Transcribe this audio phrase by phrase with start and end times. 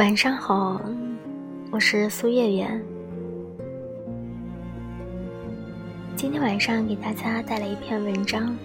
[0.00, 0.80] 晚上好，
[1.70, 2.66] 我是苏月月。
[6.16, 8.56] 今天晚上给大家带来一篇文章。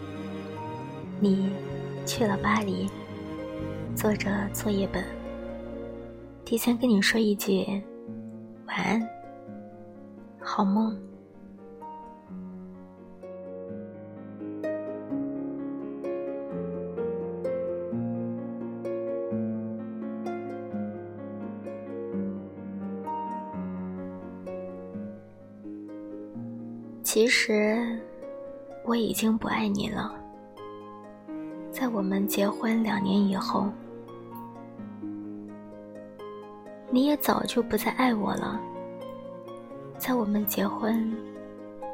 [1.20, 1.52] 你
[2.06, 2.90] 去了巴黎，
[3.98, 5.04] 作者作业本。
[6.46, 7.84] 提前跟你说一句
[8.68, 9.06] 晚安，
[10.40, 10.98] 好梦。
[27.16, 27.98] 其实
[28.84, 30.14] 我已经不爱你了。
[31.72, 33.70] 在我们结婚两年以后，
[36.92, 38.60] 你也早就不再爱我了。
[39.98, 41.10] 在我们结婚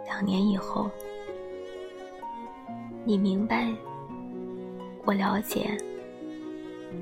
[0.06, 0.90] 两年以后，
[3.06, 3.72] 你明白，
[5.06, 5.78] 我了解，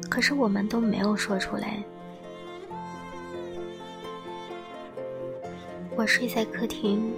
[0.10, 1.82] 可是我们都没有说出来。
[5.96, 7.10] 我睡在客厅。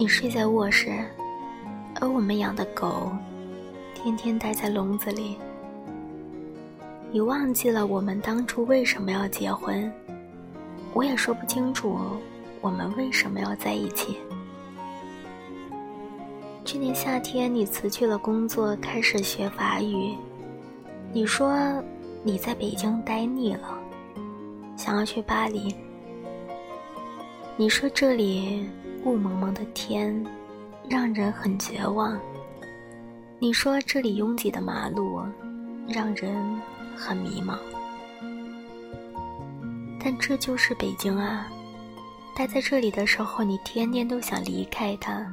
[0.00, 1.04] 你睡在卧室，
[2.00, 3.10] 而我们养的狗
[3.96, 5.36] 天天待在笼子里。
[7.10, 9.92] 你忘记了我们当初为什么要结婚？
[10.94, 11.98] 我也说不清楚
[12.60, 14.16] 我们为什么要在一起。
[16.64, 20.14] 去年夏天，你辞去了工作，开始学法语。
[21.12, 21.82] 你说
[22.22, 23.76] 你在北京待腻了，
[24.76, 25.74] 想要去巴黎。
[27.56, 28.64] 你说这里。
[29.04, 30.24] 雾蒙蒙的天，
[30.88, 32.18] 让人很绝望。
[33.38, 35.22] 你说这里拥挤的马路，
[35.88, 36.60] 让人
[36.96, 37.58] 很迷茫。
[40.02, 41.48] 但这就是北京啊！
[42.36, 45.26] 待在这里的时候，你天天都想离开它，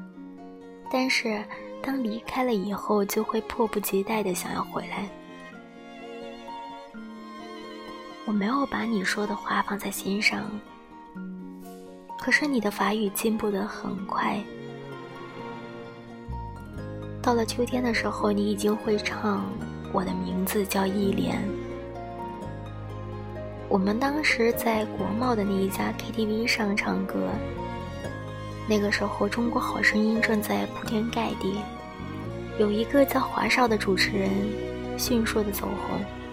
[0.92, 1.44] 但是
[1.82, 5.10] 当离开了以后，就会迫不及待的想要回来。
[8.26, 10.50] 我没有把你说的话放在心上。
[12.26, 14.44] 可是你的法语进步的很快，
[17.22, 19.42] 到了秋天的时候，你已经会唱
[19.94, 21.38] 《我的名字叫忆莲》。
[23.70, 27.30] 我们当时在国贸的那一家 KTV 上唱歌，
[28.68, 31.60] 那个时候《中国好声音》正在铺天盖地，
[32.58, 34.32] 有一个叫华少的主持人
[34.98, 36.25] 迅速的走红。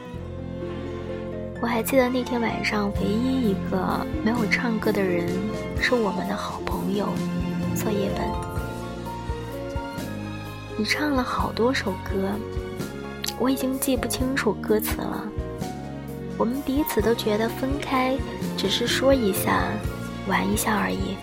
[1.63, 5.29] 我还记得那天晚上，唯一一个没有唱歌的人
[5.81, 7.07] 是我们的好朋友
[7.77, 8.29] 作业本。
[10.77, 12.33] 你唱了好多首歌，
[13.39, 15.25] 我已经记不清楚歌词了。
[16.37, 18.19] 我们彼此都觉得分开
[18.57, 19.63] 只是说一下、
[20.27, 21.17] 玩一下而已。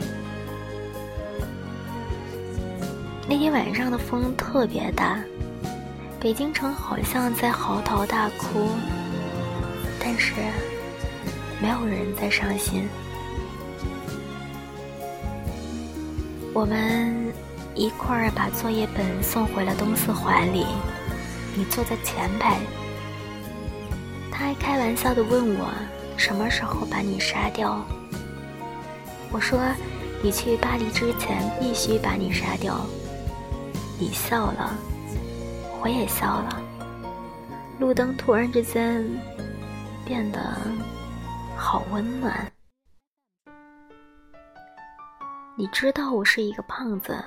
[3.28, 5.20] 那天晚上的风特别大，
[6.18, 8.70] 北京城好像在嚎啕大哭。
[10.12, 10.34] 但是，
[11.62, 12.90] 没有人在伤心。
[16.52, 17.32] 我们
[17.76, 20.66] 一块儿把作业本送回了东四怀里。
[21.56, 22.58] 你坐在前排，
[24.32, 25.68] 他还开玩笑的问我
[26.18, 27.86] 什么时候把你杀掉。
[29.32, 29.60] 我说，
[30.24, 32.84] 你去巴黎之前必须把你杀掉。
[34.00, 34.76] 你笑了，
[35.84, 36.64] 我也笑了。
[37.78, 39.06] 路灯突然之间。
[40.10, 40.58] 变得
[41.56, 42.52] 好温暖。
[45.56, 47.24] 你知道我是一个胖子，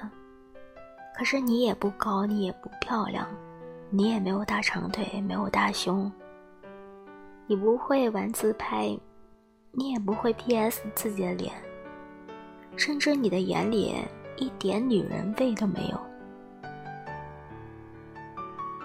[1.17, 3.25] 可是你也不高，你也不漂亮，
[3.89, 6.11] 你也没有大长腿，没有大胸。
[7.47, 8.99] 你不会玩自拍，
[9.71, 11.55] 你也不会 P.S 自己的脸，
[12.77, 13.95] 甚至你的眼里
[14.37, 16.01] 一点女人味都没有。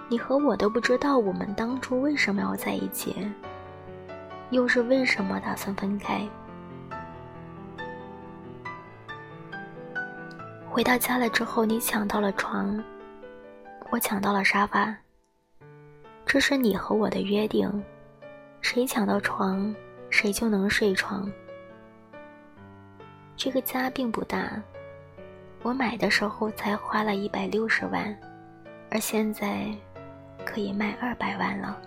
[0.08, 3.28] 你和我都不知道我们当初为什么要在一起。
[4.52, 6.22] 又是为什么打算分开？
[10.70, 12.82] 回到家了之后，你抢到了床，
[13.90, 14.96] 我抢到了沙发。
[16.26, 17.84] 这是你和我的约定，
[18.62, 19.76] 谁抢到床，
[20.10, 21.30] 谁就能睡床。
[23.36, 24.62] 这个家并不大，
[25.64, 28.16] 我买的时候才花了一百六十万，
[28.92, 29.68] 而现在
[30.46, 31.82] 可以卖二百万了。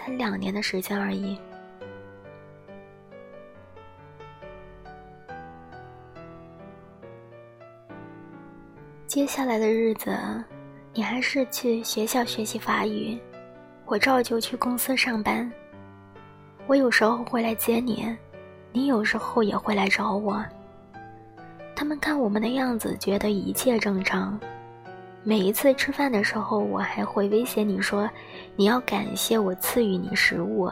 [0.00, 1.38] 才两年的时间而已。
[9.06, 10.16] 接下来的日子，
[10.94, 13.18] 你还是去学校学习法语，
[13.84, 15.50] 我照旧去公司上班。
[16.66, 18.16] 我有时候会来接你，
[18.72, 20.42] 你有时候也会来找我。
[21.76, 24.40] 他们看我们的样子，觉得一切正常，
[25.22, 28.08] 每一次吃饭的时候，我还会威胁你说
[28.56, 30.70] ：“你要感谢我赐予你食物。”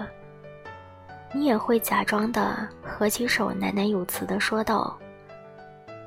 [1.35, 4.99] 你也会假装的合起手，喃喃有词的说道：“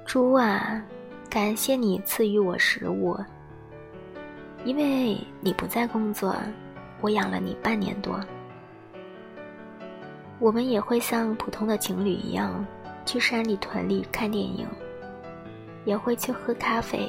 [0.04, 0.82] 猪啊，
[1.30, 3.16] 感谢你赐予我食物。
[4.66, 6.36] 因为你不在工作，
[7.02, 8.20] 我养了你半年多。”
[10.40, 12.66] 我们也会像普通的情侣一样，
[13.06, 14.68] 去山里屯里看电影，
[15.86, 17.08] 也会去喝咖啡。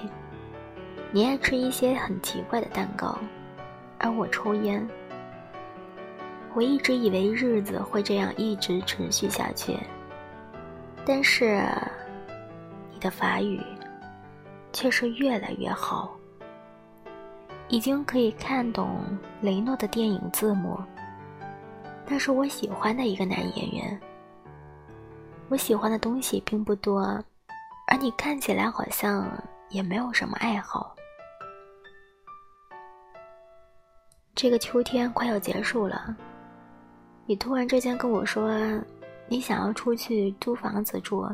[1.14, 3.18] 你爱吃一些很奇怪的蛋糕，
[3.98, 4.88] 而我抽烟。
[6.54, 9.78] 我一直以为日子会这样一直持续下去，
[11.04, 11.62] 但是
[12.90, 13.60] 你的法语
[14.72, 16.16] 却是越来越好，
[17.68, 18.98] 已经可以看懂
[19.42, 20.80] 雷诺的电影字幕。
[22.06, 24.00] 那是我喜欢的一个男演员。
[25.50, 27.02] 我喜欢的东西并不多，
[27.86, 29.30] 而你看起来好像
[29.68, 30.94] 也没有什么爱好。
[34.34, 36.16] 这个秋天快要结束了，
[37.26, 38.50] 你突然之间跟我说，
[39.28, 41.30] 你想要出去租房子住，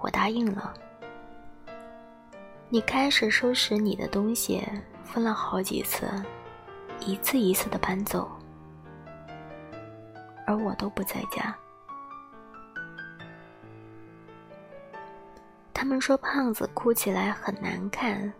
[0.00, 0.72] 我答应了。
[2.70, 4.66] 你开始收拾你的东西，
[5.04, 6.08] 分了好几次，
[6.98, 8.28] 一次一次的搬走。
[10.46, 11.54] 而我都不在家。
[15.74, 18.32] 他们说胖子哭起来很难看，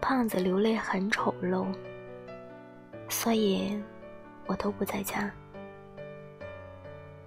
[0.00, 1.66] 胖子流泪很丑陋，
[3.10, 3.78] 所以
[4.46, 5.30] 我都不在家。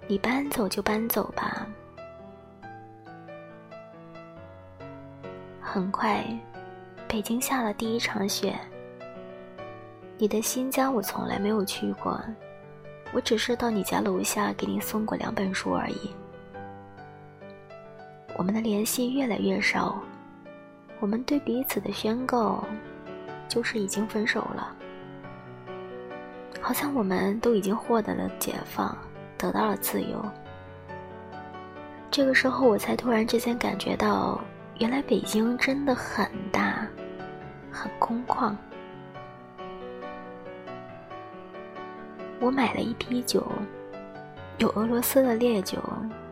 [0.08, 1.66] 你搬走就搬走吧。
[5.60, 6.24] 很快，
[7.06, 8.58] 北京下了第一场雪。
[10.16, 12.20] 你的新疆我从来没有去过。
[13.12, 16.10] 我只是到你家楼下给你送过两本书而已。
[18.36, 20.00] 我们的联系越来越少，
[20.98, 22.64] 我们对彼此的宣告，
[23.48, 24.74] 就是已经分手了。
[26.64, 28.96] 好像我们都已经获得了解放，
[29.36, 30.18] 得到了自由。
[32.10, 34.40] 这个时候，我才突然之间感觉到，
[34.78, 36.86] 原来北京真的很大，
[37.70, 38.56] 很空旷。
[42.40, 43.46] 我买了一批酒，
[44.56, 45.78] 有俄罗斯的烈酒，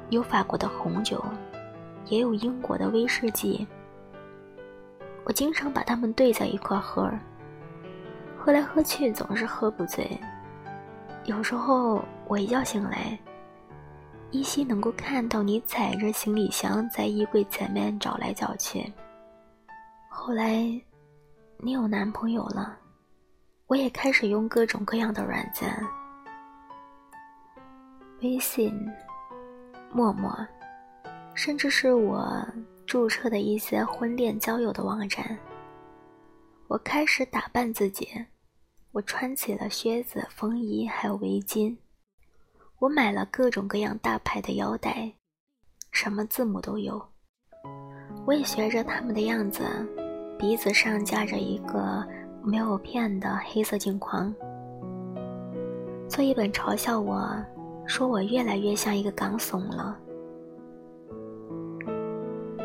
[0.09, 1.23] 有法国的红酒，
[2.07, 3.67] 也有英国的威士忌。
[5.25, 7.13] 我经常把它们兑在一块喝，
[8.45, 10.19] 喝来喝去总是喝不醉。
[11.27, 13.17] 有时候我一觉醒来，
[14.33, 18.93] 依稀能够看到你踩着行李箱在衣柜前面找来找去。
[20.09, 20.61] 后来，
[21.59, 22.77] 你有男朋友了，
[23.69, 25.73] 我也开始用各种各样的软件。
[28.23, 28.75] 微信、
[29.93, 30.37] 陌陌，
[31.33, 32.45] 甚至是我
[32.87, 35.39] 注册的一些婚恋交友的网站。
[36.67, 38.09] 我开始打扮自己，
[38.93, 41.75] 我穿起了靴子、风衣，还有围巾。
[42.79, 45.11] 我买了各种各样大牌的腰带，
[45.91, 47.03] 什么字母都有。
[48.27, 49.65] 我也学着他们的样子，
[50.39, 52.07] 鼻子上架着一个
[52.45, 54.33] 没有片的黑色镜框，
[56.07, 57.35] 做一本嘲笑我。
[57.87, 59.99] 说我越来越像一个港怂了。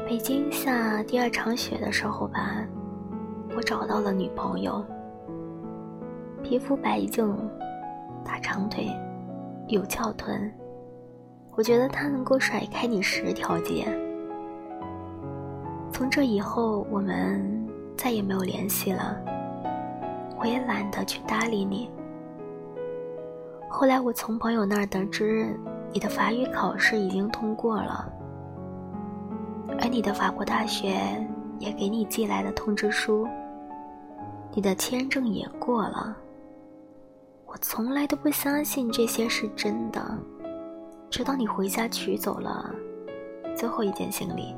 [0.05, 2.63] 北京下第二场雪的时候吧，
[3.55, 4.86] 我找到了女朋友。
[6.44, 7.36] 皮肤白净，
[8.24, 8.88] 大长腿，
[9.67, 10.51] 有翘臀，
[11.56, 13.86] 我觉得他能够甩开你十条街。
[15.91, 17.67] 从这以后，我们
[17.98, 19.17] 再也没有联系了，
[20.39, 21.89] 我也懒得去搭理你。
[23.70, 25.53] 后来我从朋友那儿得知，
[25.91, 28.10] 你的法语考试已经通过了，
[29.82, 30.96] 而你的法国大学
[31.60, 33.27] 也给你寄来了通知书，
[34.53, 36.15] 你的签证也过了。
[37.48, 40.01] 我从来都不相信这些是真的，
[41.10, 42.75] 直到你回家取走了
[43.56, 44.54] 最后一件行李。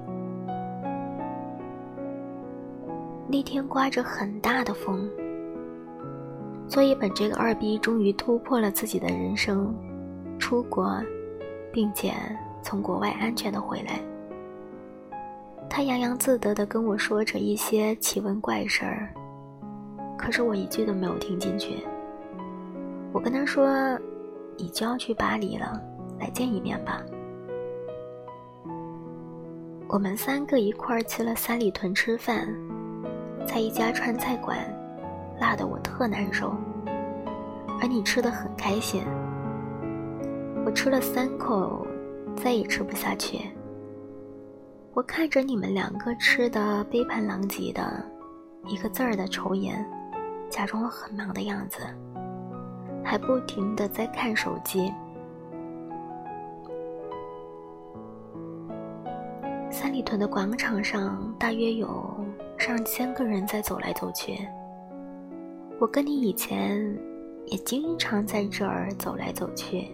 [3.27, 5.07] 那天刮着很大的风。
[6.67, 9.71] 作业本这个二逼终于突破了自己的人生，
[10.39, 10.99] 出国，
[11.71, 12.11] 并且
[12.63, 13.99] 从国外安全的回来。
[15.69, 19.13] 他洋洋自得的跟我说着一些奇闻怪事儿，
[20.17, 21.85] 可是我一句都没有听进去。
[23.11, 23.67] 我跟他说
[24.57, 25.81] ：“你就要去巴黎了，
[26.19, 27.01] 来见一面吧。”
[29.87, 32.47] 我们三个一块儿去了三里屯吃饭，
[33.47, 34.57] 在一家川菜馆。
[35.39, 36.53] 辣的我特难受，
[37.81, 39.01] 而你吃的很开心。
[40.65, 41.87] 我吃了三口，
[42.35, 43.49] 再也吃不下去。
[44.93, 48.05] 我看着你们两个吃的杯盘狼藉的，
[48.67, 49.89] 一个字儿的抽烟，
[50.49, 51.79] 假装我很忙的样子，
[53.03, 54.93] 还不停的在看手机。
[59.69, 62.15] 三里屯的广场上大约有
[62.57, 64.47] 上千个人在走来走去。
[65.79, 66.97] 我跟你以前
[67.45, 69.87] 也经常在这儿走来走去。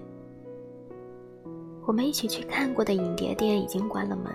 [1.85, 4.33] 我们一起去看过的影碟店已经关了门。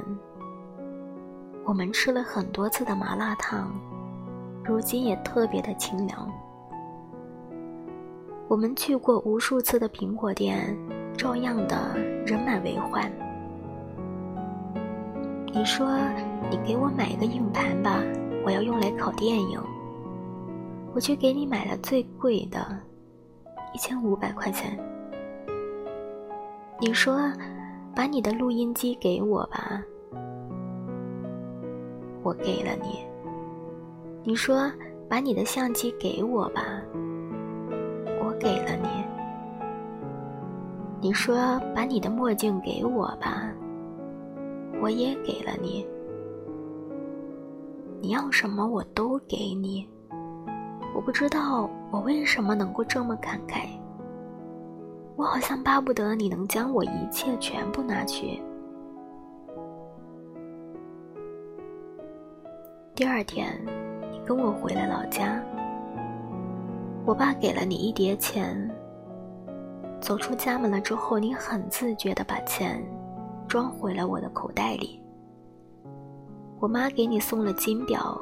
[1.64, 3.72] 我们吃了很多次的麻辣烫，
[4.64, 6.30] 如今也特别的清凉。
[8.50, 10.76] 我们去过无数次的苹果店，
[11.16, 13.08] 照样的人满为患。
[15.52, 15.96] 你说
[16.50, 18.02] 你给我买一个硬盘吧，
[18.44, 19.62] 我要用来拷电影。
[20.92, 22.76] 我去给你买了最贵的，
[23.72, 24.76] 一千五百块钱。
[26.80, 27.32] 你说
[27.94, 29.80] 把你的录音机给我吧，
[32.24, 32.98] 我给了你。
[34.24, 34.68] 你说
[35.08, 36.82] 把你的相机给我吧，
[41.00, 43.50] 你说把你的墨镜给我吧。
[44.82, 45.86] 我也给了你，
[48.00, 49.88] 你要什么我都给你。
[50.94, 53.66] 我不知道我为什么能够这么慷慨，
[55.16, 58.40] 我好像巴不得你能将我一切全部拿去。
[62.94, 63.58] 第二天，
[64.10, 65.42] 你跟我回了老家，
[67.06, 68.70] 我爸给了你一叠钱。
[70.00, 72.82] 走出家门了之后，你很自觉的把钱。
[73.48, 75.02] 装回了我的口袋里。
[76.60, 78.16] 我妈给你送了金表，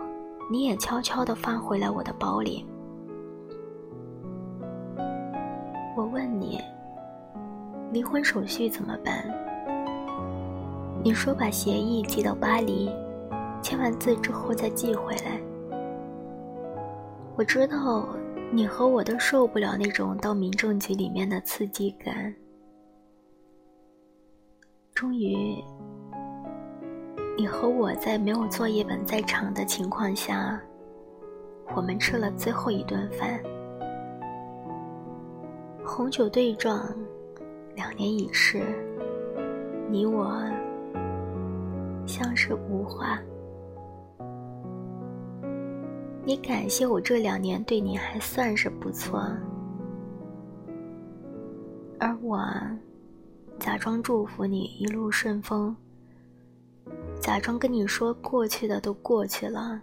[0.51, 2.67] 你也悄悄地放回了我的包里。
[5.95, 6.59] 我问你，
[7.93, 9.23] 离婚手续怎么办？
[11.05, 12.91] 你说把协议寄到巴黎，
[13.61, 15.39] 签完字之后再寄回来。
[17.37, 18.09] 我知道
[18.51, 22.35] 你和我都受不了那种到民政局里面的刺激感。
[24.95, 25.63] 终于，
[27.37, 30.61] 你和我在没有作业本在场的情况下，
[31.77, 33.41] 我们吃了最后一顿饭。
[35.85, 36.83] 红酒对撞，
[37.77, 38.63] 两年已逝，
[39.89, 40.43] 你我
[42.07, 43.21] 相识无话。
[46.29, 49.19] 你感谢我这两年对你还算是不错，
[51.99, 52.39] 而我。
[53.59, 55.75] 假装祝福你一路顺风，
[57.19, 59.81] 假装跟你说过去的都过去了，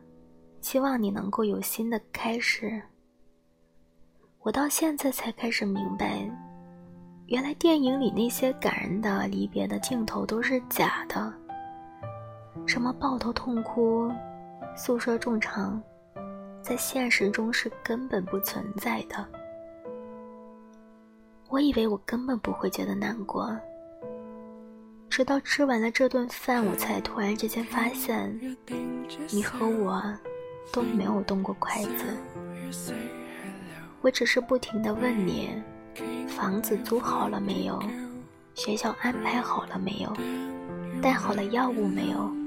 [0.61, 2.79] 希望你能够有新的开始。
[4.41, 6.29] 我到现在才开始明白，
[7.25, 11.33] 原来电影里那些感人的离别的镜头都是假的，
[12.67, 14.11] 什么抱头痛哭、
[14.77, 15.81] 诉说衷肠，
[16.65, 19.23] 在现实中是根本不存在的。
[21.47, 23.55] 我以为我根本不会觉得难过，
[25.07, 28.35] 直到吃完了这顿饭，我才突然之间发现，
[29.29, 30.01] 你和我
[30.73, 32.17] 都没有动过筷子。
[34.01, 35.51] 我只是不停的问你，
[36.27, 37.79] 房子租好了没有？
[38.55, 40.11] 学校安排好了没有？
[40.99, 42.44] 带好了药物没有？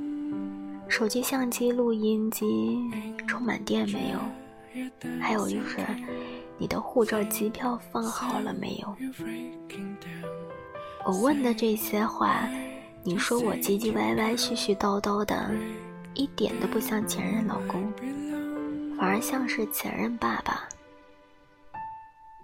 [0.89, 2.79] 手机、相机、录音机
[3.27, 4.19] 充满电没有？
[5.21, 5.79] 还有就是。
[6.61, 8.97] 你的护照、机票放好了没有？
[11.07, 12.49] 我问的这些话，
[13.05, 15.49] 你说我唧唧歪歪、絮絮叨叨的，
[16.15, 17.93] 一点都不像前任老公，
[18.99, 20.69] 反而像是前任爸爸。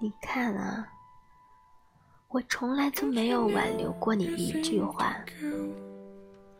[0.01, 0.87] 你看啊，
[2.29, 5.17] 我从来就没有挽留过你一句话，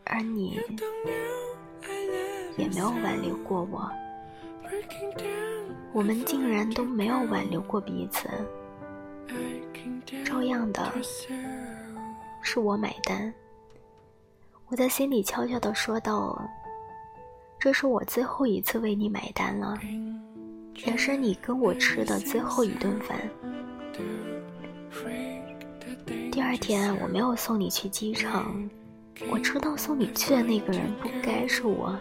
[0.03, 0.59] 而你
[2.57, 3.89] 也没有挽留过我。
[5.93, 8.27] 我们竟然都没有挽留过彼此，
[10.25, 10.91] 照样的
[12.41, 13.33] 是我买单。
[14.67, 16.37] 我在心里悄悄的说道
[17.59, 19.77] ：“这是我最后一次为你买单了，
[20.85, 23.17] 也是你跟我吃的最后一顿饭。”
[26.31, 28.69] 第二天我没有送你去机场，
[29.29, 31.97] 我知道送你去的那个人不该是我，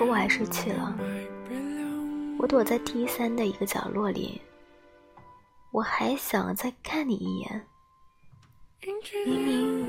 [0.00, 0.96] 可我还是去了。
[2.38, 4.40] 我躲在 T 三的一个角落里，
[5.72, 7.66] 我还想再看你一眼。
[9.26, 9.86] 明明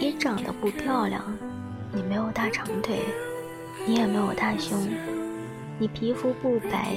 [0.00, 1.22] 你长得不漂亮，
[1.92, 3.00] 你没有大长腿，
[3.86, 4.88] 你也没有大胸，
[5.78, 6.96] 你皮肤不白，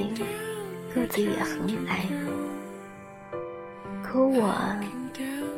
[0.93, 2.05] 个子也很矮，
[4.01, 4.55] 可我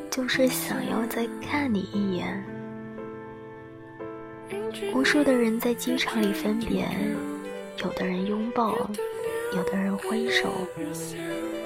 [0.10, 2.44] 就是想要再看你一眼。
[4.94, 6.88] 无数的人在机场里分别。
[7.84, 8.76] 有的人拥抱，
[9.54, 10.52] 有的人挥手，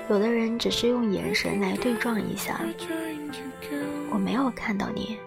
[0.10, 2.60] 有的人只是用眼神来对撞一下。
[4.12, 5.18] 我没有看到你，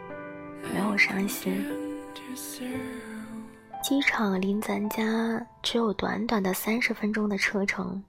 [0.73, 1.65] 没有伤心。
[3.83, 8.03] 机场离咱家只有短短的三十分钟的车程，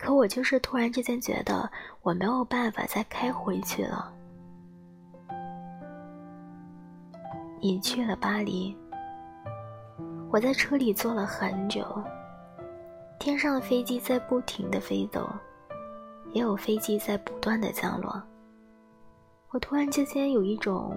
[0.00, 1.70] 可我就是突然之间觉得
[2.02, 4.12] 我没有办法再开回去了。
[7.60, 8.76] 你去了巴黎，
[10.30, 11.84] 我在车里坐了很久。
[13.18, 15.28] 天上的飞机在不停的飞走，
[16.32, 18.22] 也有飞机在不断的降落。
[19.50, 20.96] 我突然之间有一种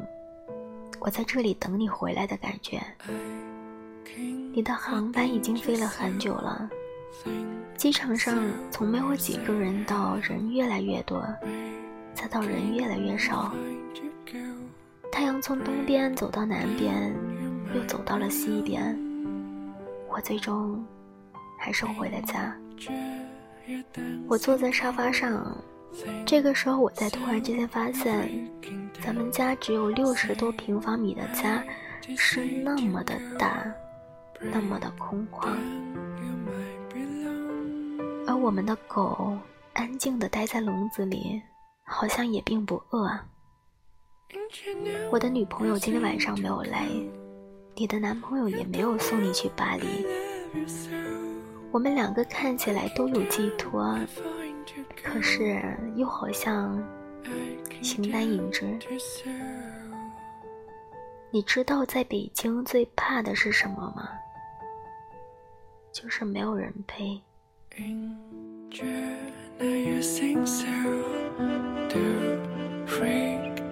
[1.00, 2.80] 我在这里等你回来的感觉。
[4.54, 6.70] 你的航班已经飞了很久了，
[7.76, 8.38] 机场上
[8.70, 11.26] 从没有几个人到人越来越多，
[12.14, 13.52] 再到人越来越少。
[15.12, 17.14] 太阳从东边走到南边，
[17.76, 18.98] 又走到了西边。
[20.10, 20.84] 我最终
[21.60, 22.56] 还是回了家。
[24.28, 25.56] 我坐在沙发上，
[26.26, 28.30] 这个时候我才突然之间发现，
[29.04, 31.64] 咱们家只有六十多平方米的家，
[32.18, 33.64] 是那么的大，
[34.40, 35.50] 那么的空旷。
[38.28, 39.38] 而我们的狗
[39.74, 41.42] 安静的待在笼子里，
[41.84, 43.12] 好像也并不饿。
[45.10, 46.88] 我的女朋友今天晚上没有来，
[47.76, 50.06] 你的男朋友也没有送你去巴黎。
[51.72, 53.98] 我们两个看起来都有寄托，
[55.04, 55.62] 可是
[55.96, 56.82] 又好像
[57.82, 58.66] 形单影只。
[61.30, 64.10] 你知道在北京最怕的是什么吗？
[65.92, 67.22] 就是没有人陪。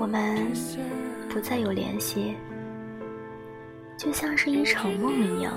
[0.00, 0.50] 我们
[1.28, 2.34] 不再有联系，
[3.98, 5.52] 就像是一场梦一样。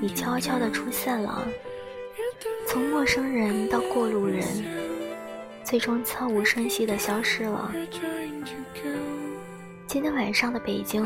[0.00, 1.46] 你悄悄地出现了，
[2.66, 4.42] 从陌生人到过路人，
[5.62, 7.70] 最终悄无声息地消失了。
[9.86, 11.04] 今天晚上的北京，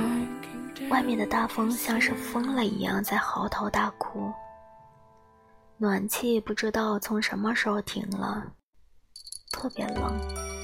[0.91, 4.33] 外面的大风像是疯了一样在嚎啕大哭，
[5.77, 8.47] 暖气不知道从什么时候停了，
[9.51, 10.58] 特别冷。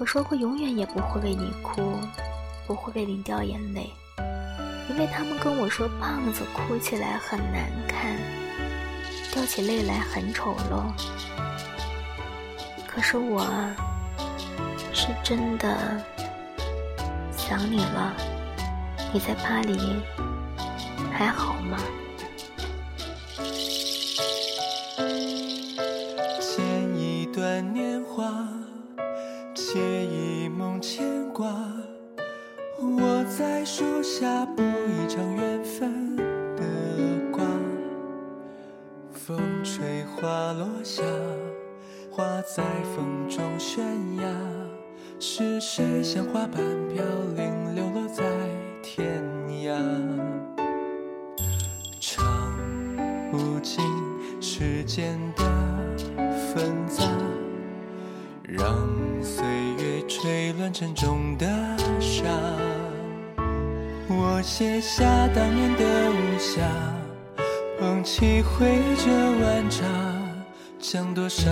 [0.00, 1.92] 我说过，永远也不会为你哭，
[2.66, 3.92] 不会为你掉眼泪，
[4.88, 8.16] 因为他们跟我说，胖子哭起来很难看，
[9.30, 10.90] 掉起泪来很丑陋。
[12.86, 13.46] 可是我
[14.94, 16.02] 是真的
[17.36, 18.16] 想你了。
[19.12, 20.00] 你在巴黎
[21.12, 21.76] 还好吗？
[26.40, 26.64] 剪
[26.96, 27.89] 一段年。
[29.72, 31.46] 写一梦牵挂，
[32.80, 36.16] 我在树下补一场缘分
[36.56, 36.64] 的
[37.30, 37.44] 卦。
[39.12, 41.04] 风吹花落下，
[42.10, 42.64] 花在
[42.96, 43.84] 风中悬
[44.16, 44.24] 崖。
[45.20, 47.04] 是谁像花瓣飘
[47.36, 47.59] 零，
[70.80, 71.44] 将多少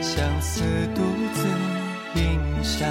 [0.00, 0.62] 相思
[0.94, 1.02] 独
[1.34, 2.86] 自饮下。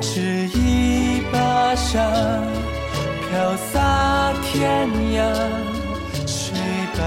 [0.00, 0.20] 执
[0.52, 1.98] 一把沙，
[3.30, 5.24] 飘洒天涯，
[6.26, 6.54] 谁
[6.96, 7.00] 把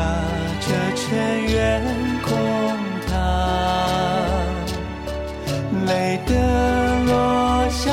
[0.60, 1.84] 这尘缘
[2.24, 2.30] 空？
[5.86, 7.92] 泪的落下，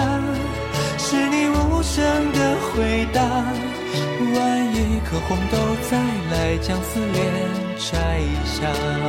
[0.98, 3.22] 是你无声的回答。
[4.34, 5.56] 万一颗红豆
[5.88, 5.96] 再
[6.30, 9.06] 来，将思念摘下。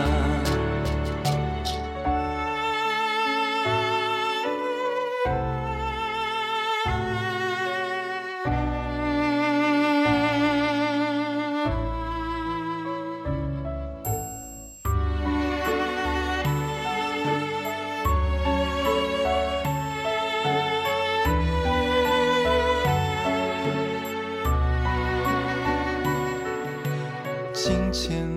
[27.54, 28.37] 金钱。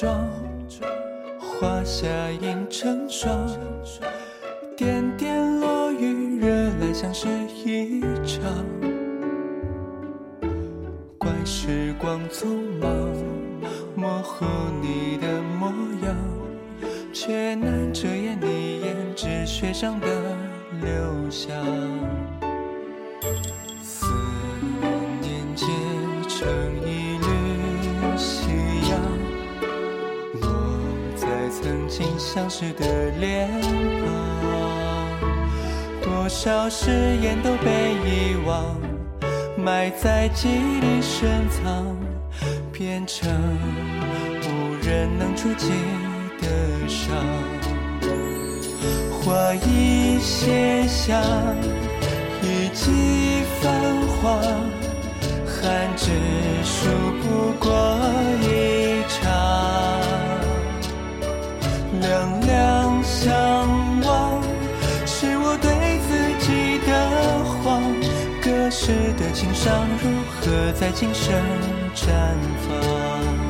[0.00, 0.28] 妆，
[1.38, 2.08] 华夏
[2.40, 3.48] 映成双，
[4.76, 6.48] 点点落雨，惹
[6.80, 7.28] 来相思
[7.64, 8.42] 一场。
[11.16, 12.48] 怪时光匆
[12.80, 12.90] 忙，
[13.94, 14.44] 模糊
[14.82, 15.68] 你的模
[16.04, 16.16] 样，
[17.12, 20.08] 却难遮掩你胭脂雪上的
[20.82, 21.54] 留香。
[32.34, 33.48] 相识的脸
[34.02, 34.10] 庞。
[36.02, 36.90] 多少誓
[37.22, 38.76] 言都被遗忘，
[39.56, 41.96] 埋在记忆深藏，
[42.72, 43.30] 变成
[44.42, 45.68] 无人能触及
[46.40, 47.16] 的伤。
[49.12, 51.22] 花已谢香。
[52.42, 53.72] 一季繁
[54.20, 54.40] 华，
[55.46, 56.10] 寒枝
[56.64, 56.90] 数
[57.22, 57.70] 不过
[58.42, 58.83] 一
[62.06, 63.32] 两两相
[64.02, 64.42] 望，
[65.06, 66.12] 是我对自
[66.44, 66.90] 己的
[67.62, 67.82] 谎。
[68.42, 71.34] 隔世的情伤，如何在今生
[71.94, 72.04] 绽
[72.68, 73.43] 放？